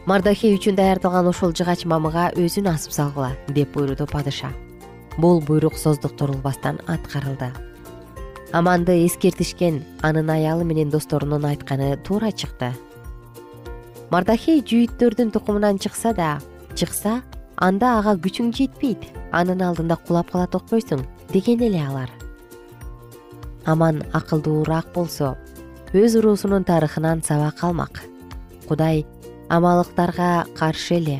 Мардахий 0.05 0.57
үчүн 0.57 0.75
даярдалган 0.75 1.29
ушул 1.31 1.55
жыгач 1.55 1.85
мамыга 1.85 2.33
өзүн 2.35 2.67
асып 2.73 2.91
салгыла 2.97 3.31
деп 3.47 3.71
буйруду 3.77 4.09
падыша 4.09 4.51
бул 5.17 5.41
буйрук 5.41 5.77
создуктурулбастан 5.77 6.79
аткарылды. 6.87 7.51
Аманды 8.51 9.05
эскертишкен 9.05 9.83
анын 10.01 10.29
аялы 10.29 10.63
менен 10.63 10.89
досторунун 10.89 11.45
айтканы 11.45 11.97
туура 11.97 12.31
чыкты. 12.31 12.73
Мардахей 14.09 14.61
жүйүттөрдүн 14.61 15.31
тукумунан 15.31 15.79
чыкса 15.79 16.13
да 16.13 16.39
чыкса 16.75 17.21
анда 17.55 17.97
ага 17.99 18.17
күчүң 18.19 18.51
жетпейт 18.55 19.07
анын 19.31 19.63
алдында 19.63 19.95
кулап 20.07 20.31
калат 20.31 20.55
окпойсуң 20.55 21.05
деген 21.31 21.63
эле 21.63 21.79
алар. 21.85 22.11
Аман 23.65 24.03
акылдуураак 24.11 24.91
болсо 24.93 25.37
өз 25.93 26.15
уруусунун 26.19 26.63
тарыхынан 26.63 27.23
сабак 27.23 27.63
алмак 27.63 28.03
кудай 28.67 29.05
амалыктарга 29.49 30.45
каршы 30.55 30.95
эле 30.95 31.17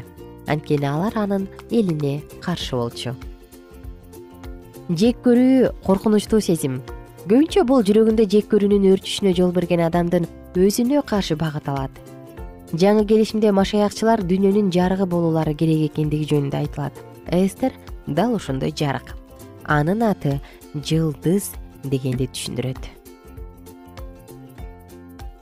анткени 0.47 0.88
алар 0.88 1.17
анын 1.17 1.49
элине 1.69 2.23
каршы 2.41 2.75
болчу 2.75 3.15
жек 4.89 5.22
көрүү 5.26 5.72
коркунучтуу 5.86 6.41
сезим. 6.41 6.82
Көбүнчө 7.28 7.63
бул 7.70 7.84
жүрөгүндө 7.86 8.26
жек 8.30 8.48
көрүүнүн 8.52 8.88
өрчүшүнө 8.96 9.34
жол 9.38 9.52
берген 9.56 9.84
адамдын 9.86 10.26
өзүнө 10.58 11.04
каршы 11.08 11.38
багыт 11.39 11.70
алат. 11.70 11.91
Жаңы 12.72 13.06
келишимде 13.08 13.52
машаякчылар 13.52 14.24
дүйнөнүн 14.26 14.72
жарыгы 14.74 15.06
болуулары 15.06 15.54
керек 15.56 15.91
экендиги 15.91 16.28
жөнүндө 16.32 16.58
айтылат. 16.63 16.98
Эстер 17.28 17.76
дал 18.08 18.36
ошондой 18.36 18.74
жарык. 18.76 19.13
Анын 19.65 20.02
аты 20.08 20.39
жылдыз 20.74 21.52
дегенди 21.84 22.28
түшүндүрөт. 22.32 22.89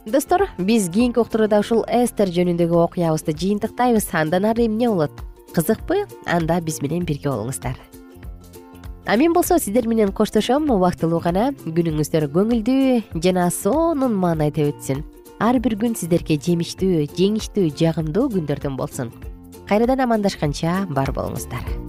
Достор 0.10 0.48
биз 0.58 0.90
кийинки 0.90 1.22
уктурууда 1.22 1.62
ушул 1.64 1.86
эстер 1.88 2.34
жөнүндөгү 2.34 2.82
окуябызды 2.86 3.38
жыйынтыктайбыз. 3.38 4.10
Андан 4.14 4.50
ары 4.50 4.66
эмне 4.66 4.90
болот? 4.90 5.14
Кызыкпы? 5.54 6.08
Анда 6.26 6.60
биз 6.62 6.82
менен 6.82 7.06
бирге 7.06 7.30
болуңуздар 7.30 7.89
а 9.06 9.18
мен 9.18 9.34
болсо 9.34 9.58
сиздер 9.60 9.88
менен 9.88 10.12
коштошом 10.12 10.70
убактылуу 10.70 11.20
гана. 11.20 11.52
Күнүңүздөр 11.66 12.30
көңүлдүү 12.36 13.22
жана 13.24 13.50
сонун 13.52 14.16
маанайда 14.16 14.70
өтсүн. 14.70 15.04
Ар 15.40 15.60
бир 15.60 15.78
күн 15.80 15.96
сиздерге 15.96 16.38
жемиштүү 16.38 17.06
жеңиштүү 17.16 17.70
жагымдуу 17.80 18.30
күндөрдөн 18.36 18.76
болсун. 18.80 19.14
Кайрадан 19.70 20.04
амандашканча 20.08 20.84
бар 20.90 21.14
болуңуздар 21.16 21.89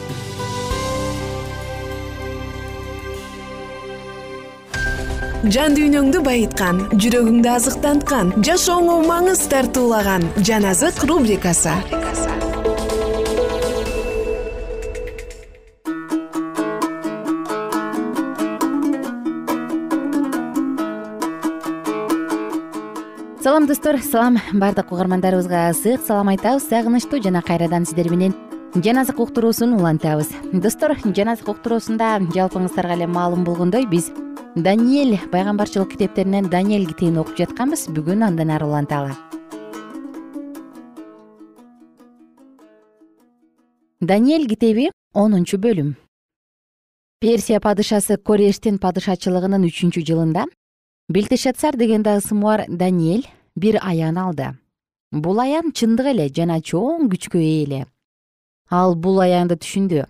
жан 5.41 5.73
дүйнөңдү 5.73 6.19
байыткан 6.21 6.83
жүрөгүңдү 7.01 7.49
азыктанткан 7.49 8.27
жашооңо 8.45 8.99
маңыз 9.07 9.41
тартуулаган 9.49 10.27
жан 10.45 10.67
азык 10.69 11.01
рубрикасы. 11.09 11.73
Салам 23.41 23.65
достор 23.65 23.97
салам 23.97 24.37
баардык 24.53 24.91
угармандарыбызга 24.93 25.71
ысык 25.73 26.05
салам 26.05 26.29
айтабыз. 26.29 26.69
Сагынычтуу 26.69 27.23
жана 27.23 27.41
кайрадан 27.41 27.87
сиздер 27.89 28.11
менен 28.11 28.35
жан 28.75 29.01
азык 29.01 29.19
уктуруусун 29.19 29.73
улантабыз. 29.73 30.29
Достор 30.53 30.99
жан 31.03 31.33
азык 31.33 31.49
уктуруусунда 31.49 32.19
жалпыңыздарга 32.29 32.93
эле 32.93 33.07
маалым 33.07 33.43
болгондой 33.43 33.89
биз 33.89 34.13
даниэль 34.55 35.17
пайгамбарчылык 35.31 35.91
китептеринен 35.91 36.49
даниэль 36.49 36.85
китебин 36.85 37.19
окуп 37.19 37.37
жатканбыз. 37.37 37.87
Бүгүн 37.87 38.23
андан 38.27 38.51
ары 38.51 38.65
уланталы. 38.65 39.15
Даниэль 44.01 44.47
китеби 44.49 44.91
онунчу 45.13 45.57
бөлүм. 45.57 45.95
Персия 47.21 47.61
падышасы 47.61 48.17
корештин 48.17 48.77
падышачылыгынын 48.77 49.63
үчүнчү 49.69 50.03
жылында 50.03 50.45
белтешатсар 51.07 51.77
деген 51.77 52.03
да 52.03 52.19
даниэль 52.19 53.27
бир 53.55 53.79
аян 53.81 54.17
алды. 54.17 54.57
Бул 55.11 55.39
аян 55.39 55.71
чындык 55.71 56.07
эле 56.07 56.27
жана 56.27 56.59
чоң 56.59 57.07
күчкө 57.07 57.39
ээ 57.39 57.63
эле 57.63 57.85
ал 58.69 58.95
бул 58.95 59.21
аянды 59.21 59.55
түшүндү. 59.55 60.07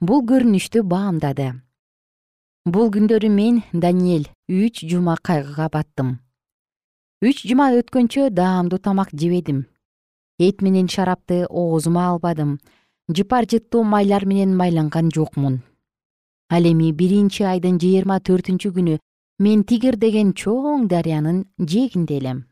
Бул 0.00 0.22
көрүнүштү 0.22 0.82
баамдады 0.82 1.54
бул 2.70 2.90
күндөрү 2.94 3.28
мен 3.34 3.62
даниэль 3.72 4.28
үч 4.48 4.84
жума 4.90 5.16
кайгыга 5.22 5.68
баттым. 5.72 6.18
Үч 7.22 7.42
жума 7.48 7.70
өткөнчө 7.76 8.30
даамдуу 8.30 8.78
тамак 8.78 9.10
жебедим. 9.12 9.64
Эт 10.38 10.62
менен 10.62 10.88
шарапты 10.88 11.46
оозума 11.46 12.06
албадым. 12.10 12.58
Жыпар 13.10 13.48
жыттуу 13.50 13.82
майлар 13.84 14.24
менен 14.24 14.54
майланган 14.56 15.10
жокмун. 15.10 15.62
Ал 16.48 16.64
эми 16.64 16.92
биринчи 16.92 17.42
айдын 17.42 17.78
жыйырма 17.82 18.20
төртүнчү 18.20 18.70
күнү 18.76 18.98
мен 19.38 19.64
тигир 19.64 19.96
деген 19.96 20.32
чоң 20.32 20.86
дарыянын 20.88 21.44
жээгинде 21.58 22.16
элем. 22.20 22.44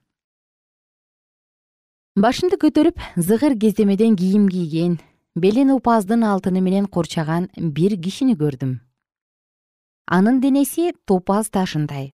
Башымды 2.16 2.58
көтөрүп 2.58 2.98
зыгыр 3.16 3.54
кездемеден 3.54 4.16
кийим 4.16 4.48
кийген 4.48 4.98
белин 5.36 5.70
упаздын 5.70 6.24
алтыны 6.26 6.60
менен 6.60 6.86
курчаган 6.86 7.48
бир 7.56 7.94
кишини 8.02 8.34
көрдүм 8.34 8.78
анын 10.08 10.40
денеси 10.40 10.92
топаз 11.06 11.50
ташындай. 11.52 12.12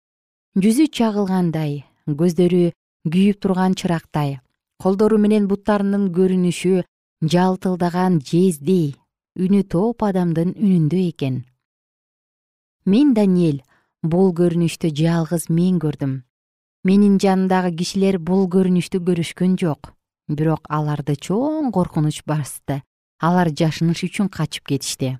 Жүзү 0.60 0.88
чагылгандай 0.92 1.84
көздөрү 2.04 2.72
күйүп 3.08 3.40
турган 3.40 3.74
чырактай. 3.80 4.38
Колдору 4.82 5.18
менен 5.18 5.48
буттарынын 5.48 6.08
көрүнүшү 6.12 6.84
жалтылдаган 7.32 8.20
жездей 8.20 8.94
үнү 9.40 9.64
топ 9.72 10.04
адамдын 10.04 10.52
үнүндөй 10.54 11.08
экен. 11.12 11.44
Мен 12.84 13.14
даниэль 13.16 13.64
бул 14.02 14.34
көрүнүштү 14.36 14.92
жалгыз 14.92 15.48
мен 15.48 15.80
көрдүм. 15.80 16.22
Менин 16.84 17.16
жанымдагы 17.18 17.72
кишилер 17.80 18.18
бул 18.18 18.46
көрүнүштү 18.52 19.00
көрүшкөн 19.00 19.56
жок. 19.60 19.94
Бирок 20.28 20.68
аларды 20.68 21.16
чоң 21.16 21.72
коркунуч 21.72 22.20
басты 22.28 22.82
алар 23.18 23.48
жашыныш 23.48 24.04
үчүн 24.04 24.28
качып 24.28 24.68
кетишти 24.68 25.16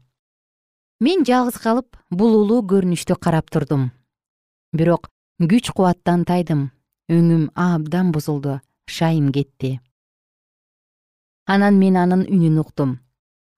мен 1.01 1.25
жалгыз 1.25 1.59
калып 1.63 1.99
бул 2.11 2.35
улуу 2.41 2.63
көрүнүштү 2.71 3.19
карап 3.21 3.51
турдум. 3.51 3.91
Бирок 4.73 5.11
күч 5.41 5.73
кубаттан 5.73 6.25
тайдым. 6.25 6.71
Өңүм 7.09 7.51
абдан 7.55 8.13
бузулду. 8.13 8.61
Шайым 8.87 9.33
кетти. 9.33 9.81
Анан 11.47 11.79
мен 11.79 11.97
анын 11.97 12.25
үнүн 12.25 12.59
уктум. 12.61 12.99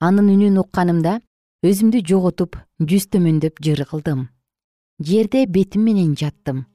Анын 0.01 0.29
үнүн 0.35 0.59
укканымда 0.63 1.21
өзүмдү 1.67 2.03
жоготуп 2.07 2.59
жүз 2.81 3.11
төмөндөп 3.15 3.59
жыр 3.63 3.85
кылдым 3.87 4.29
жерде 5.01 5.47
бетим 5.47 5.83
менен 5.85 6.15
жаттым. 6.15 6.67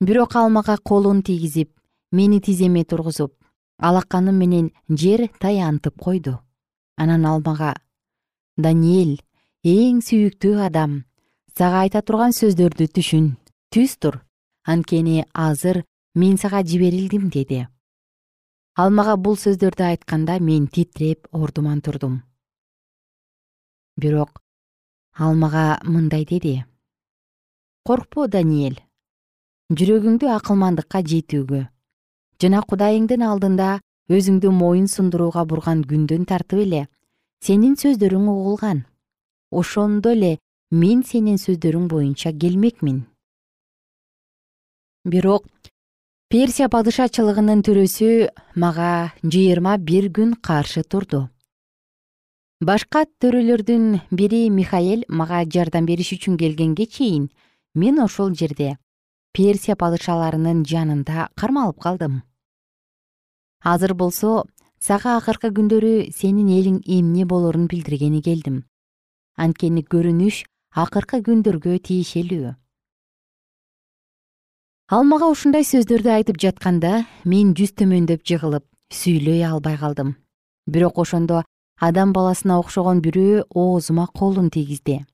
Бирок 0.00 0.36
ал 0.36 0.48
мага 0.50 0.78
колун 0.78 1.22
тийгизип 1.22 1.70
мени 2.12 2.40
тиземе 2.40 2.84
тургузуп 2.84 3.34
алаканым 3.78 4.38
менен 4.38 4.70
жер 4.88 5.28
таянтып 5.40 5.98
койду. 5.98 6.38
Анан 6.96 7.26
ал 7.26 7.42
мага 7.44 7.74
даниэль 8.56 9.20
эң 9.66 9.98
сүйүктүү 10.06 10.60
адам. 10.62 11.04
Сага 11.58 11.82
айта 11.82 11.98
турган 12.02 12.30
сөздөрдү 12.30 12.86
түшүн. 12.94 13.36
Түз 13.74 13.98
тур. 13.98 14.20
Анткени 14.62 15.24
азыр 15.34 15.82
мен 16.14 16.36
сага 16.38 16.62
жиберилдим 16.62 17.28
деди. 17.28 17.66
Ал 18.76 18.90
мага 18.90 19.16
бул 19.16 19.34
сөздөрдү 19.34 19.82
айтканда 19.82 20.38
мен 20.38 20.68
титиреп 20.68 21.26
ордуман 21.32 21.80
турдум. 21.80 22.22
Бирок 23.96 24.38
ал 25.16 25.34
мага 25.34 25.80
мындай 25.82 26.24
деди. 26.24 26.64
Коркпо 27.82 28.28
даниэль. 28.28 28.78
Жүрөгүңдү 29.74 30.30
акылмандыкка 30.36 31.02
жетүүгө. 31.02 31.66
Жана 32.40 32.62
кудайыңдын 32.62 33.26
алдында 33.26 33.80
өзүңдү 34.08 34.52
моюн 34.54 34.86
сундурууга 34.86 35.44
бурган 35.44 35.82
күндөн 35.82 36.24
тартып 36.30 36.62
эле. 36.62 36.86
Сенин 37.42 37.74
сөздөрүң 37.74 38.28
угулган 38.30 38.86
ошондо 39.50 40.12
эле 40.12 40.38
мен 40.70 41.02
сенин 41.02 41.38
сөздөрүң 41.40 41.88
боюнча 41.88 42.32
келмекмин. 42.32 43.06
Бирок 45.08 45.46
персия 46.28 46.68
падышачылыгынын 46.68 47.62
төрөсү 47.64 48.28
мага 48.54 49.14
жыйырма 49.24 49.78
бир 49.78 50.10
күн 50.12 50.34
каршы 50.44 50.84
турду. 50.84 51.28
Башка 52.60 53.06
төрөлөрдүн 53.22 54.00
бири 54.10 54.50
михаэль 54.50 55.06
мага 55.08 55.44
жардам 55.46 55.86
бериш 55.86 56.12
үчүн 56.18 56.36
келгенге 56.36 56.86
чейин 56.86 57.30
мен 57.74 58.02
ошол 58.04 58.34
жерде 58.34 58.76
персия 59.32 59.76
падышаларынын 59.76 60.64
жанында 60.66 61.30
кармалып 61.38 61.80
калдым. 61.80 62.22
Азыр 63.64 63.94
болсо 63.94 64.44
сага 64.80 65.16
акыркы 65.16 65.54
күндөрү 65.54 66.10
сенин 66.12 66.50
элиң 66.52 66.82
эмне 66.84 67.24
болорун 67.24 67.66
билдиргени 67.70 68.20
келдим 68.20 68.67
анткени 69.44 69.84
көрүнүш 69.86 70.44
акыркы 70.82 71.22
күндөргө 71.26 71.78
тиешелүү. 71.88 72.54
Ал 74.88 75.04
мага 75.04 75.28
ушундай 75.32 75.66
сөздөрдү 75.68 76.10
айтып 76.14 76.38
жатканда 76.40 77.04
мен 77.28 77.52
жүз 77.56 77.74
төмөндөп 77.80 78.24
жыгылып 78.24 78.64
сүйлөй 78.98 79.42
албай 79.44 79.76
калдым. 79.76 80.16
Бирок 80.66 80.98
ошондо 80.98 81.42
адам 81.76 82.12
баласына 82.16 82.58
окшогон 82.58 83.02
бирөө 83.04 83.44
оозума 83.54 84.06
колун 84.06 84.50
тийгизди. 84.50 85.04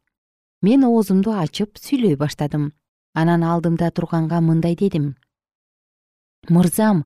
Мен 0.63 0.85
оозумду 0.85 1.35
ачып 1.35 1.77
сүйлөй 1.79 2.17
баштадым. 2.17 2.73
Анан 3.15 3.43
алдымда 3.43 3.91
турганга 3.91 4.41
мындай 4.41 4.75
дедим. 4.75 5.17
Мырзам 6.49 7.05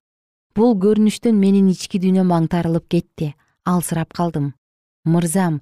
бул 0.55 0.77
көрүнүштөн 0.77 1.35
менин 1.35 1.69
ички 1.73 1.99
дүйнөм 1.99 2.31
аңтарылып 2.37 2.87
кетти 2.89 3.33
алсырап 3.65 4.13
калдым. 4.13 4.53
Мырзам 5.05 5.61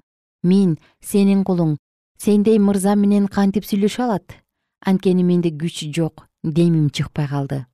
мен 0.50 0.76
сенин 1.00 1.44
кулуң 1.44 1.76
сендей 2.24 2.58
мырза 2.58 2.94
менен 2.96 3.28
кантип 3.28 3.68
сүйлөшө 3.68 4.04
алат? 4.06 4.36
Анткени 4.80 5.24
менде 5.24 5.50
күч 5.50 5.84
жок 5.94 6.26
демим 6.42 6.90
чыкпай 6.90 7.28
калды. 7.28 7.66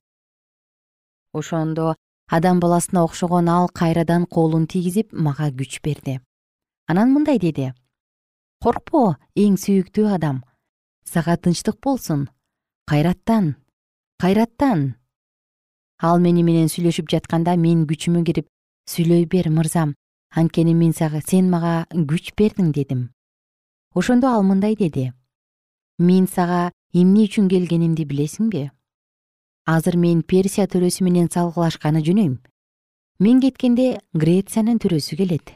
Ошондо 1.33 1.95
адам 2.27 2.59
баласына 2.59 3.03
окшогон 3.03 3.49
ал 3.49 3.67
кайрадан 3.69 4.25
колун 4.25 4.67
тийгизип 4.67 5.13
мага 5.13 5.51
күч 5.51 5.81
берди. 5.83 6.19
Анан 6.87 7.13
мындай 7.13 7.39
деди. 7.39 7.73
Коркпо 8.61 9.17
эң 9.35 9.59
сүйүктүү 9.61 10.09
адам. 10.15 10.43
Сага 11.05 11.37
тынчтык 11.37 11.79
болсун. 11.81 12.29
Кайраттан 12.85 13.55
кайраттан! 14.21 14.95
Ал 16.01 16.21
мени 16.23 16.43
менен 16.43 16.69
сүйлөшүп 16.71 17.09
жатканда 17.11 17.55
мен 17.59 17.83
күчүмө 17.89 18.23
кирип 18.27 18.47
сүйлөй 18.89 19.27
бер 19.31 19.49
мырзам 19.51 19.93
анткени 20.35 20.73
мен 20.75 20.93
сага 20.93 21.21
сен 21.25 21.49
мага 21.49 21.87
күч 21.91 22.33
бердиң 22.37 22.71
дедим. 22.75 23.09
Ошондо 23.95 24.27
ал 24.27 24.43
мындай 24.43 24.75
деди. 24.75 25.13
Мен 25.97 26.27
сага 26.27 26.71
эмне 26.93 27.25
үчүн 27.25 27.47
келгенимди 27.49 28.03
билесиңби 28.03 28.69
азыр 29.65 29.97
мен 29.97 30.21
персия 30.21 30.67
төрөсү 30.69 31.03
менен 31.03 31.27
салгылашканы 31.33 32.03
жөнөйм. 32.05 32.37
Мен 33.19 33.41
кеткенде 33.41 33.99
грециянын 34.13 34.77
төрөсү 34.77 35.17
келет. 35.17 35.53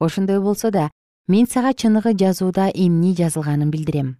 Ошондой 0.00 0.40
болсо 0.40 0.70
да 0.70 0.90
мен 1.28 1.46
сага 1.46 1.72
чыныгы 1.74 2.14
жазууда 2.18 2.70
эмне 2.74 3.14
жазылганын 3.14 3.70
билдирем. 3.70 4.16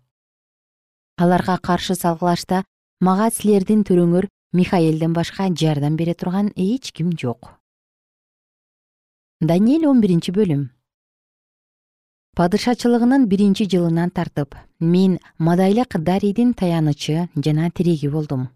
Аларга 1.18 1.58
каршы 1.58 1.94
салгылашта 1.98 2.64
мага 3.00 3.30
силердин 3.30 3.82
төрөңөр 3.82 4.28
михаэлден 4.52 5.12
башка 5.12 5.48
жардам 5.50 5.96
бере 5.96 6.14
турган 6.14 6.52
эч 6.54 6.92
ким 6.92 7.10
жок 7.18 7.63
даниэль 9.46 9.86
он 9.86 10.00
биринчи 10.00 10.32
бөлүм. 10.32 10.70
Падышачылыгынын 12.34 13.26
биринчи 13.30 13.64
жылынан 13.70 14.10
тартып 14.10 14.56
мен 14.80 15.18
мадайлык 15.38 15.98
дарийдин 16.08 16.54
таянычы 16.54 17.28
жана 17.36 17.70
тиреги 17.70 18.08
болдум. 18.08 18.48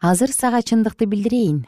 Азыр 0.00 0.32
сага 0.32 0.62
чындыкты 0.62 1.06
билдирейин. 1.06 1.66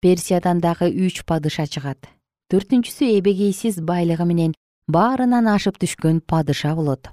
Персиядан 0.00 0.60
дагы 0.60 0.90
үч 0.90 1.22
падыша 1.24 1.66
чыгат. 1.66 2.08
Төртүнчүсү 2.50 3.10
эбегейсиз 3.18 3.78
байлыгы 3.80 4.26
менен 4.26 4.54
баарынан 4.88 5.46
ашып 5.50 5.78
түшкөн 5.78 6.20
падыша 6.26 6.74
болот. 6.74 7.10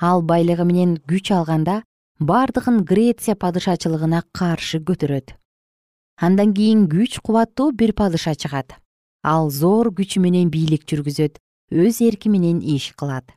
Ал 0.00 0.22
байлыгы 0.22 0.64
менен 0.64 0.96
күч 1.02 1.32
алганда 1.32 1.82
бардыгын 2.18 2.84
греция 2.84 3.34
падышачылыгына 3.34 4.22
каршы 4.32 4.78
көтөрөт 4.78 5.34
андан 6.16 6.54
кийин 6.54 6.88
күч 6.88 7.20
кубаттуу 7.20 7.72
бир 7.72 7.92
падыша 7.92 8.34
чыгат. 8.34 8.74
Ал 9.22 9.50
зор 9.50 9.92
күчү 9.92 10.20
менен 10.20 10.50
бийлик 10.50 10.86
жүргүзөт 10.88 11.38
өз 11.70 12.00
эрки 12.00 12.28
менен 12.28 12.60
иш 12.62 12.92
кылат. 12.96 13.32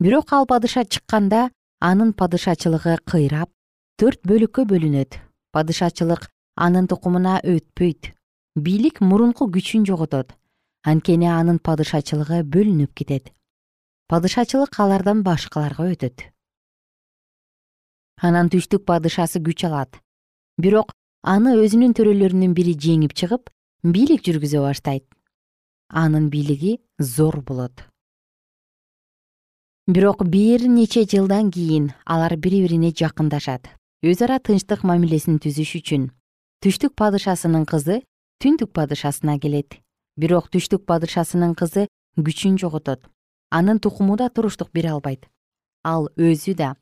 Бирок 0.00 0.32
ал 0.32 0.46
падыша 0.46 0.84
чыкканда 0.84 1.50
анын 1.80 2.12
падышачылыгы 2.12 2.98
кыйрап 3.06 3.50
төрт 3.98 4.20
бөлүккө 4.26 4.66
бөлүнөт. 4.66 5.20
Падышачылык 5.52 6.28
анын 6.56 6.88
тукумуна 6.90 7.40
өтпөйт. 7.40 8.12
Бийлик 8.56 9.00
мурунку 9.00 9.46
күчүн 9.46 9.86
жоготот. 9.86 10.34
Анткени 10.84 11.30
анын 11.30 11.58
падышачылыгы 11.58 12.42
бөлүнүп 12.42 12.92
кетет. 12.94 13.32
Падышачылык 14.08 14.74
алардан 14.78 15.22
башкаларга 15.22 15.86
өтөт. 15.94 16.26
Анан 18.20 18.50
түштүк 18.50 18.84
падышасы 18.84 19.40
күч 19.40 19.64
алат. 19.66 19.96
Бирок 20.58 20.92
аны 21.24 21.54
өзүнүн 21.56 21.94
төрөлөрүнүн 21.96 22.52
бири 22.52 22.74
жеңип 22.76 23.14
чыгып 23.16 23.48
бийлик 23.82 24.20
жүргүзө 24.26 24.60
баштайт. 24.60 25.04
Анын 25.88 26.28
бийлиги 26.28 26.78
зор 26.98 27.40
болот. 27.40 27.84
Бирок 29.88 30.24
бир 30.28 30.66
нече 30.68 31.04
жылдан 31.08 31.50
кийин 31.50 31.92
алар 32.04 32.36
бири 32.36 32.60
бирине 32.64 32.92
жакындашат. 32.92 33.68
Өз 34.04 34.20
ара 34.20 34.38
тынчтык 34.38 34.84
мамилесин 34.84 35.40
түзүш 35.40 35.76
үчүн 35.80 36.10
түштүк 36.64 36.92
падышасынын 36.96 37.64
кызы 37.68 38.02
түндүк 38.40 38.72
падышасына 38.76 39.38
келет. 39.40 39.80
Бирок 40.16 40.50
түштүк 40.52 40.84
падышасынын 40.84 41.54
кызы 41.56 41.86
күчүн 42.16 42.58
жоготот. 42.60 43.00
Анын 43.50 43.80
тукуму 43.80 44.16
да 44.16 44.28
туруштук 44.28 44.72
бере 44.72 44.92
албайт. 44.92 45.24
Ал 45.84 46.08
өзү 46.16 46.54
да 46.56 46.74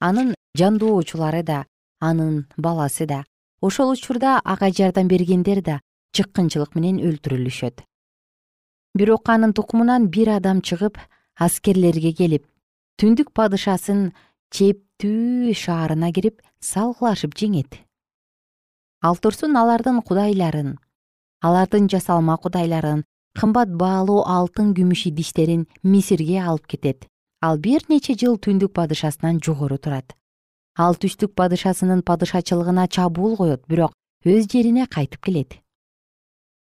анын 0.00 0.34
жандоочулары 0.56 1.42
да 1.42 1.64
анын 2.00 2.46
баласы 2.56 3.06
да 3.06 3.24
ошол 3.62 3.92
учурда 3.94 4.40
ага 4.44 4.70
жардам 4.70 5.08
бергендер 5.08 5.62
да 5.62 5.80
чыккынчылык 6.16 6.74
менен 6.74 6.98
өлтүрүлүшөт. 6.98 7.84
Бирок 8.98 9.28
анын 9.30 9.54
тукумунан 9.54 10.08
бир 10.10 10.34
адам 10.36 10.60
чыгып 10.60 10.98
аскерлерге 11.38 12.12
келип 12.12 12.44
түндүк 12.98 13.30
падышасын 13.38 14.10
чептүү 14.50 15.54
шаарына 15.54 16.10
кирип 16.12 16.42
салгылашып 16.60 17.38
жеңет. 17.38 17.78
Ал 19.00 19.16
турсун 19.16 19.56
алардын 19.56 20.02
кудайларын 20.02 20.76
алардын 21.40 21.86
жасалма 21.88 22.36
кудайларын 22.42 23.04
кымбат 23.38 23.70
баалуу 23.78 24.24
алтын 24.26 24.74
күмүш 24.74 25.06
идиштерин 25.10 25.68
мисирге 25.82 26.42
алып 26.42 26.66
кетет. 26.66 27.06
Ал 27.40 27.58
бир 27.58 27.86
нече 27.88 28.18
жыл 28.18 28.36
түндүк 28.42 28.74
падышасынан 28.74 29.40
жогору 29.42 29.78
турат 29.78 30.14
ал 30.76 30.96
түштүк 30.96 31.34
падышасынын 31.36 32.02
падышачылыгына 32.02 32.88
чабуул 32.88 33.36
коет 33.36 33.66
бирок 33.68 33.92
өз 34.24 34.48
жерине 34.52 34.86
кайтып 34.86 35.20
келет. 35.24 35.58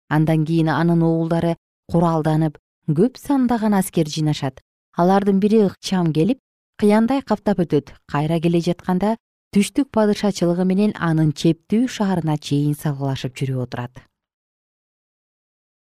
Андан 0.09 0.45
кийин 0.45 0.69
анын 0.69 1.03
оолдары 1.03 1.57
куралданып 1.93 2.59
көп 2.89 3.19
сандаган 3.19 3.75
аскер 3.75 4.09
жыйнашат 4.09 4.61
алардын 4.97 5.41
бири 5.41 5.63
ыкчам 5.69 6.13
келип 6.13 6.41
кыяндай 6.81 7.23
каптап 7.23 7.61
өтөт. 7.61 7.95
Кайра 8.11 8.41
келе 8.41 8.61
жатканда 8.61 9.17
түштүк 9.55 9.91
падышачылыгы 9.95 10.65
менен 10.65 10.93
анын 10.99 11.33
чептүү 11.33 11.87
шаарына 11.89 12.39
чейин 12.39 12.75
салгылашып 12.75 13.37
жүрүп 13.37 13.63
отурат. 13.67 14.03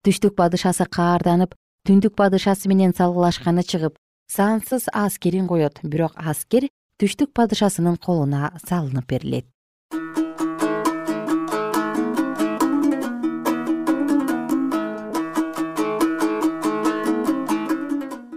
Түштүк 0.04 0.34
падышасы 0.36 0.84
каарданып 0.90 1.54
түндүк 1.86 2.16
падышасы 2.18 2.68
менен 2.68 2.92
салгылашканы 2.92 3.62
чыгып 3.62 3.96
сансыз 4.28 4.88
аскерин 4.92 5.46
коет. 5.46 5.78
Бирок 5.82 6.12
аскер 6.16 6.68
түштүк 7.02 7.32
падышасынын 7.34 7.96
колуна 7.98 8.52
салынып 8.62 9.08
берилет. 9.10 9.48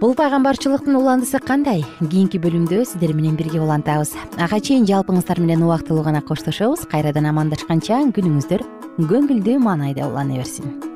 Бул 0.00 0.12
пайгамбарчылыктын 0.18 0.98
уландысы 0.98 1.38
кандай? 1.42 1.84
Кийинки 2.02 2.40
бөлүмдө 2.42 2.82
сиздер 2.84 3.14
менен 3.14 3.38
бирге 3.38 3.62
улантабыз. 3.62 4.12
Ага 4.36 4.58
чейин 4.60 4.84
жалпыңыздар 4.90 5.40
менен 5.40 5.62
убактылуу 5.66 6.02
гана 6.04 6.20
коштошобуз. 6.26 6.84
Кайрадан 6.90 7.30
амандашканча 7.30 8.02
күнүңүздөр 8.18 8.66
көңүлдүү 8.98 9.56
маанайда 9.62 10.10
улана 10.10 10.42
берсин 10.42 10.95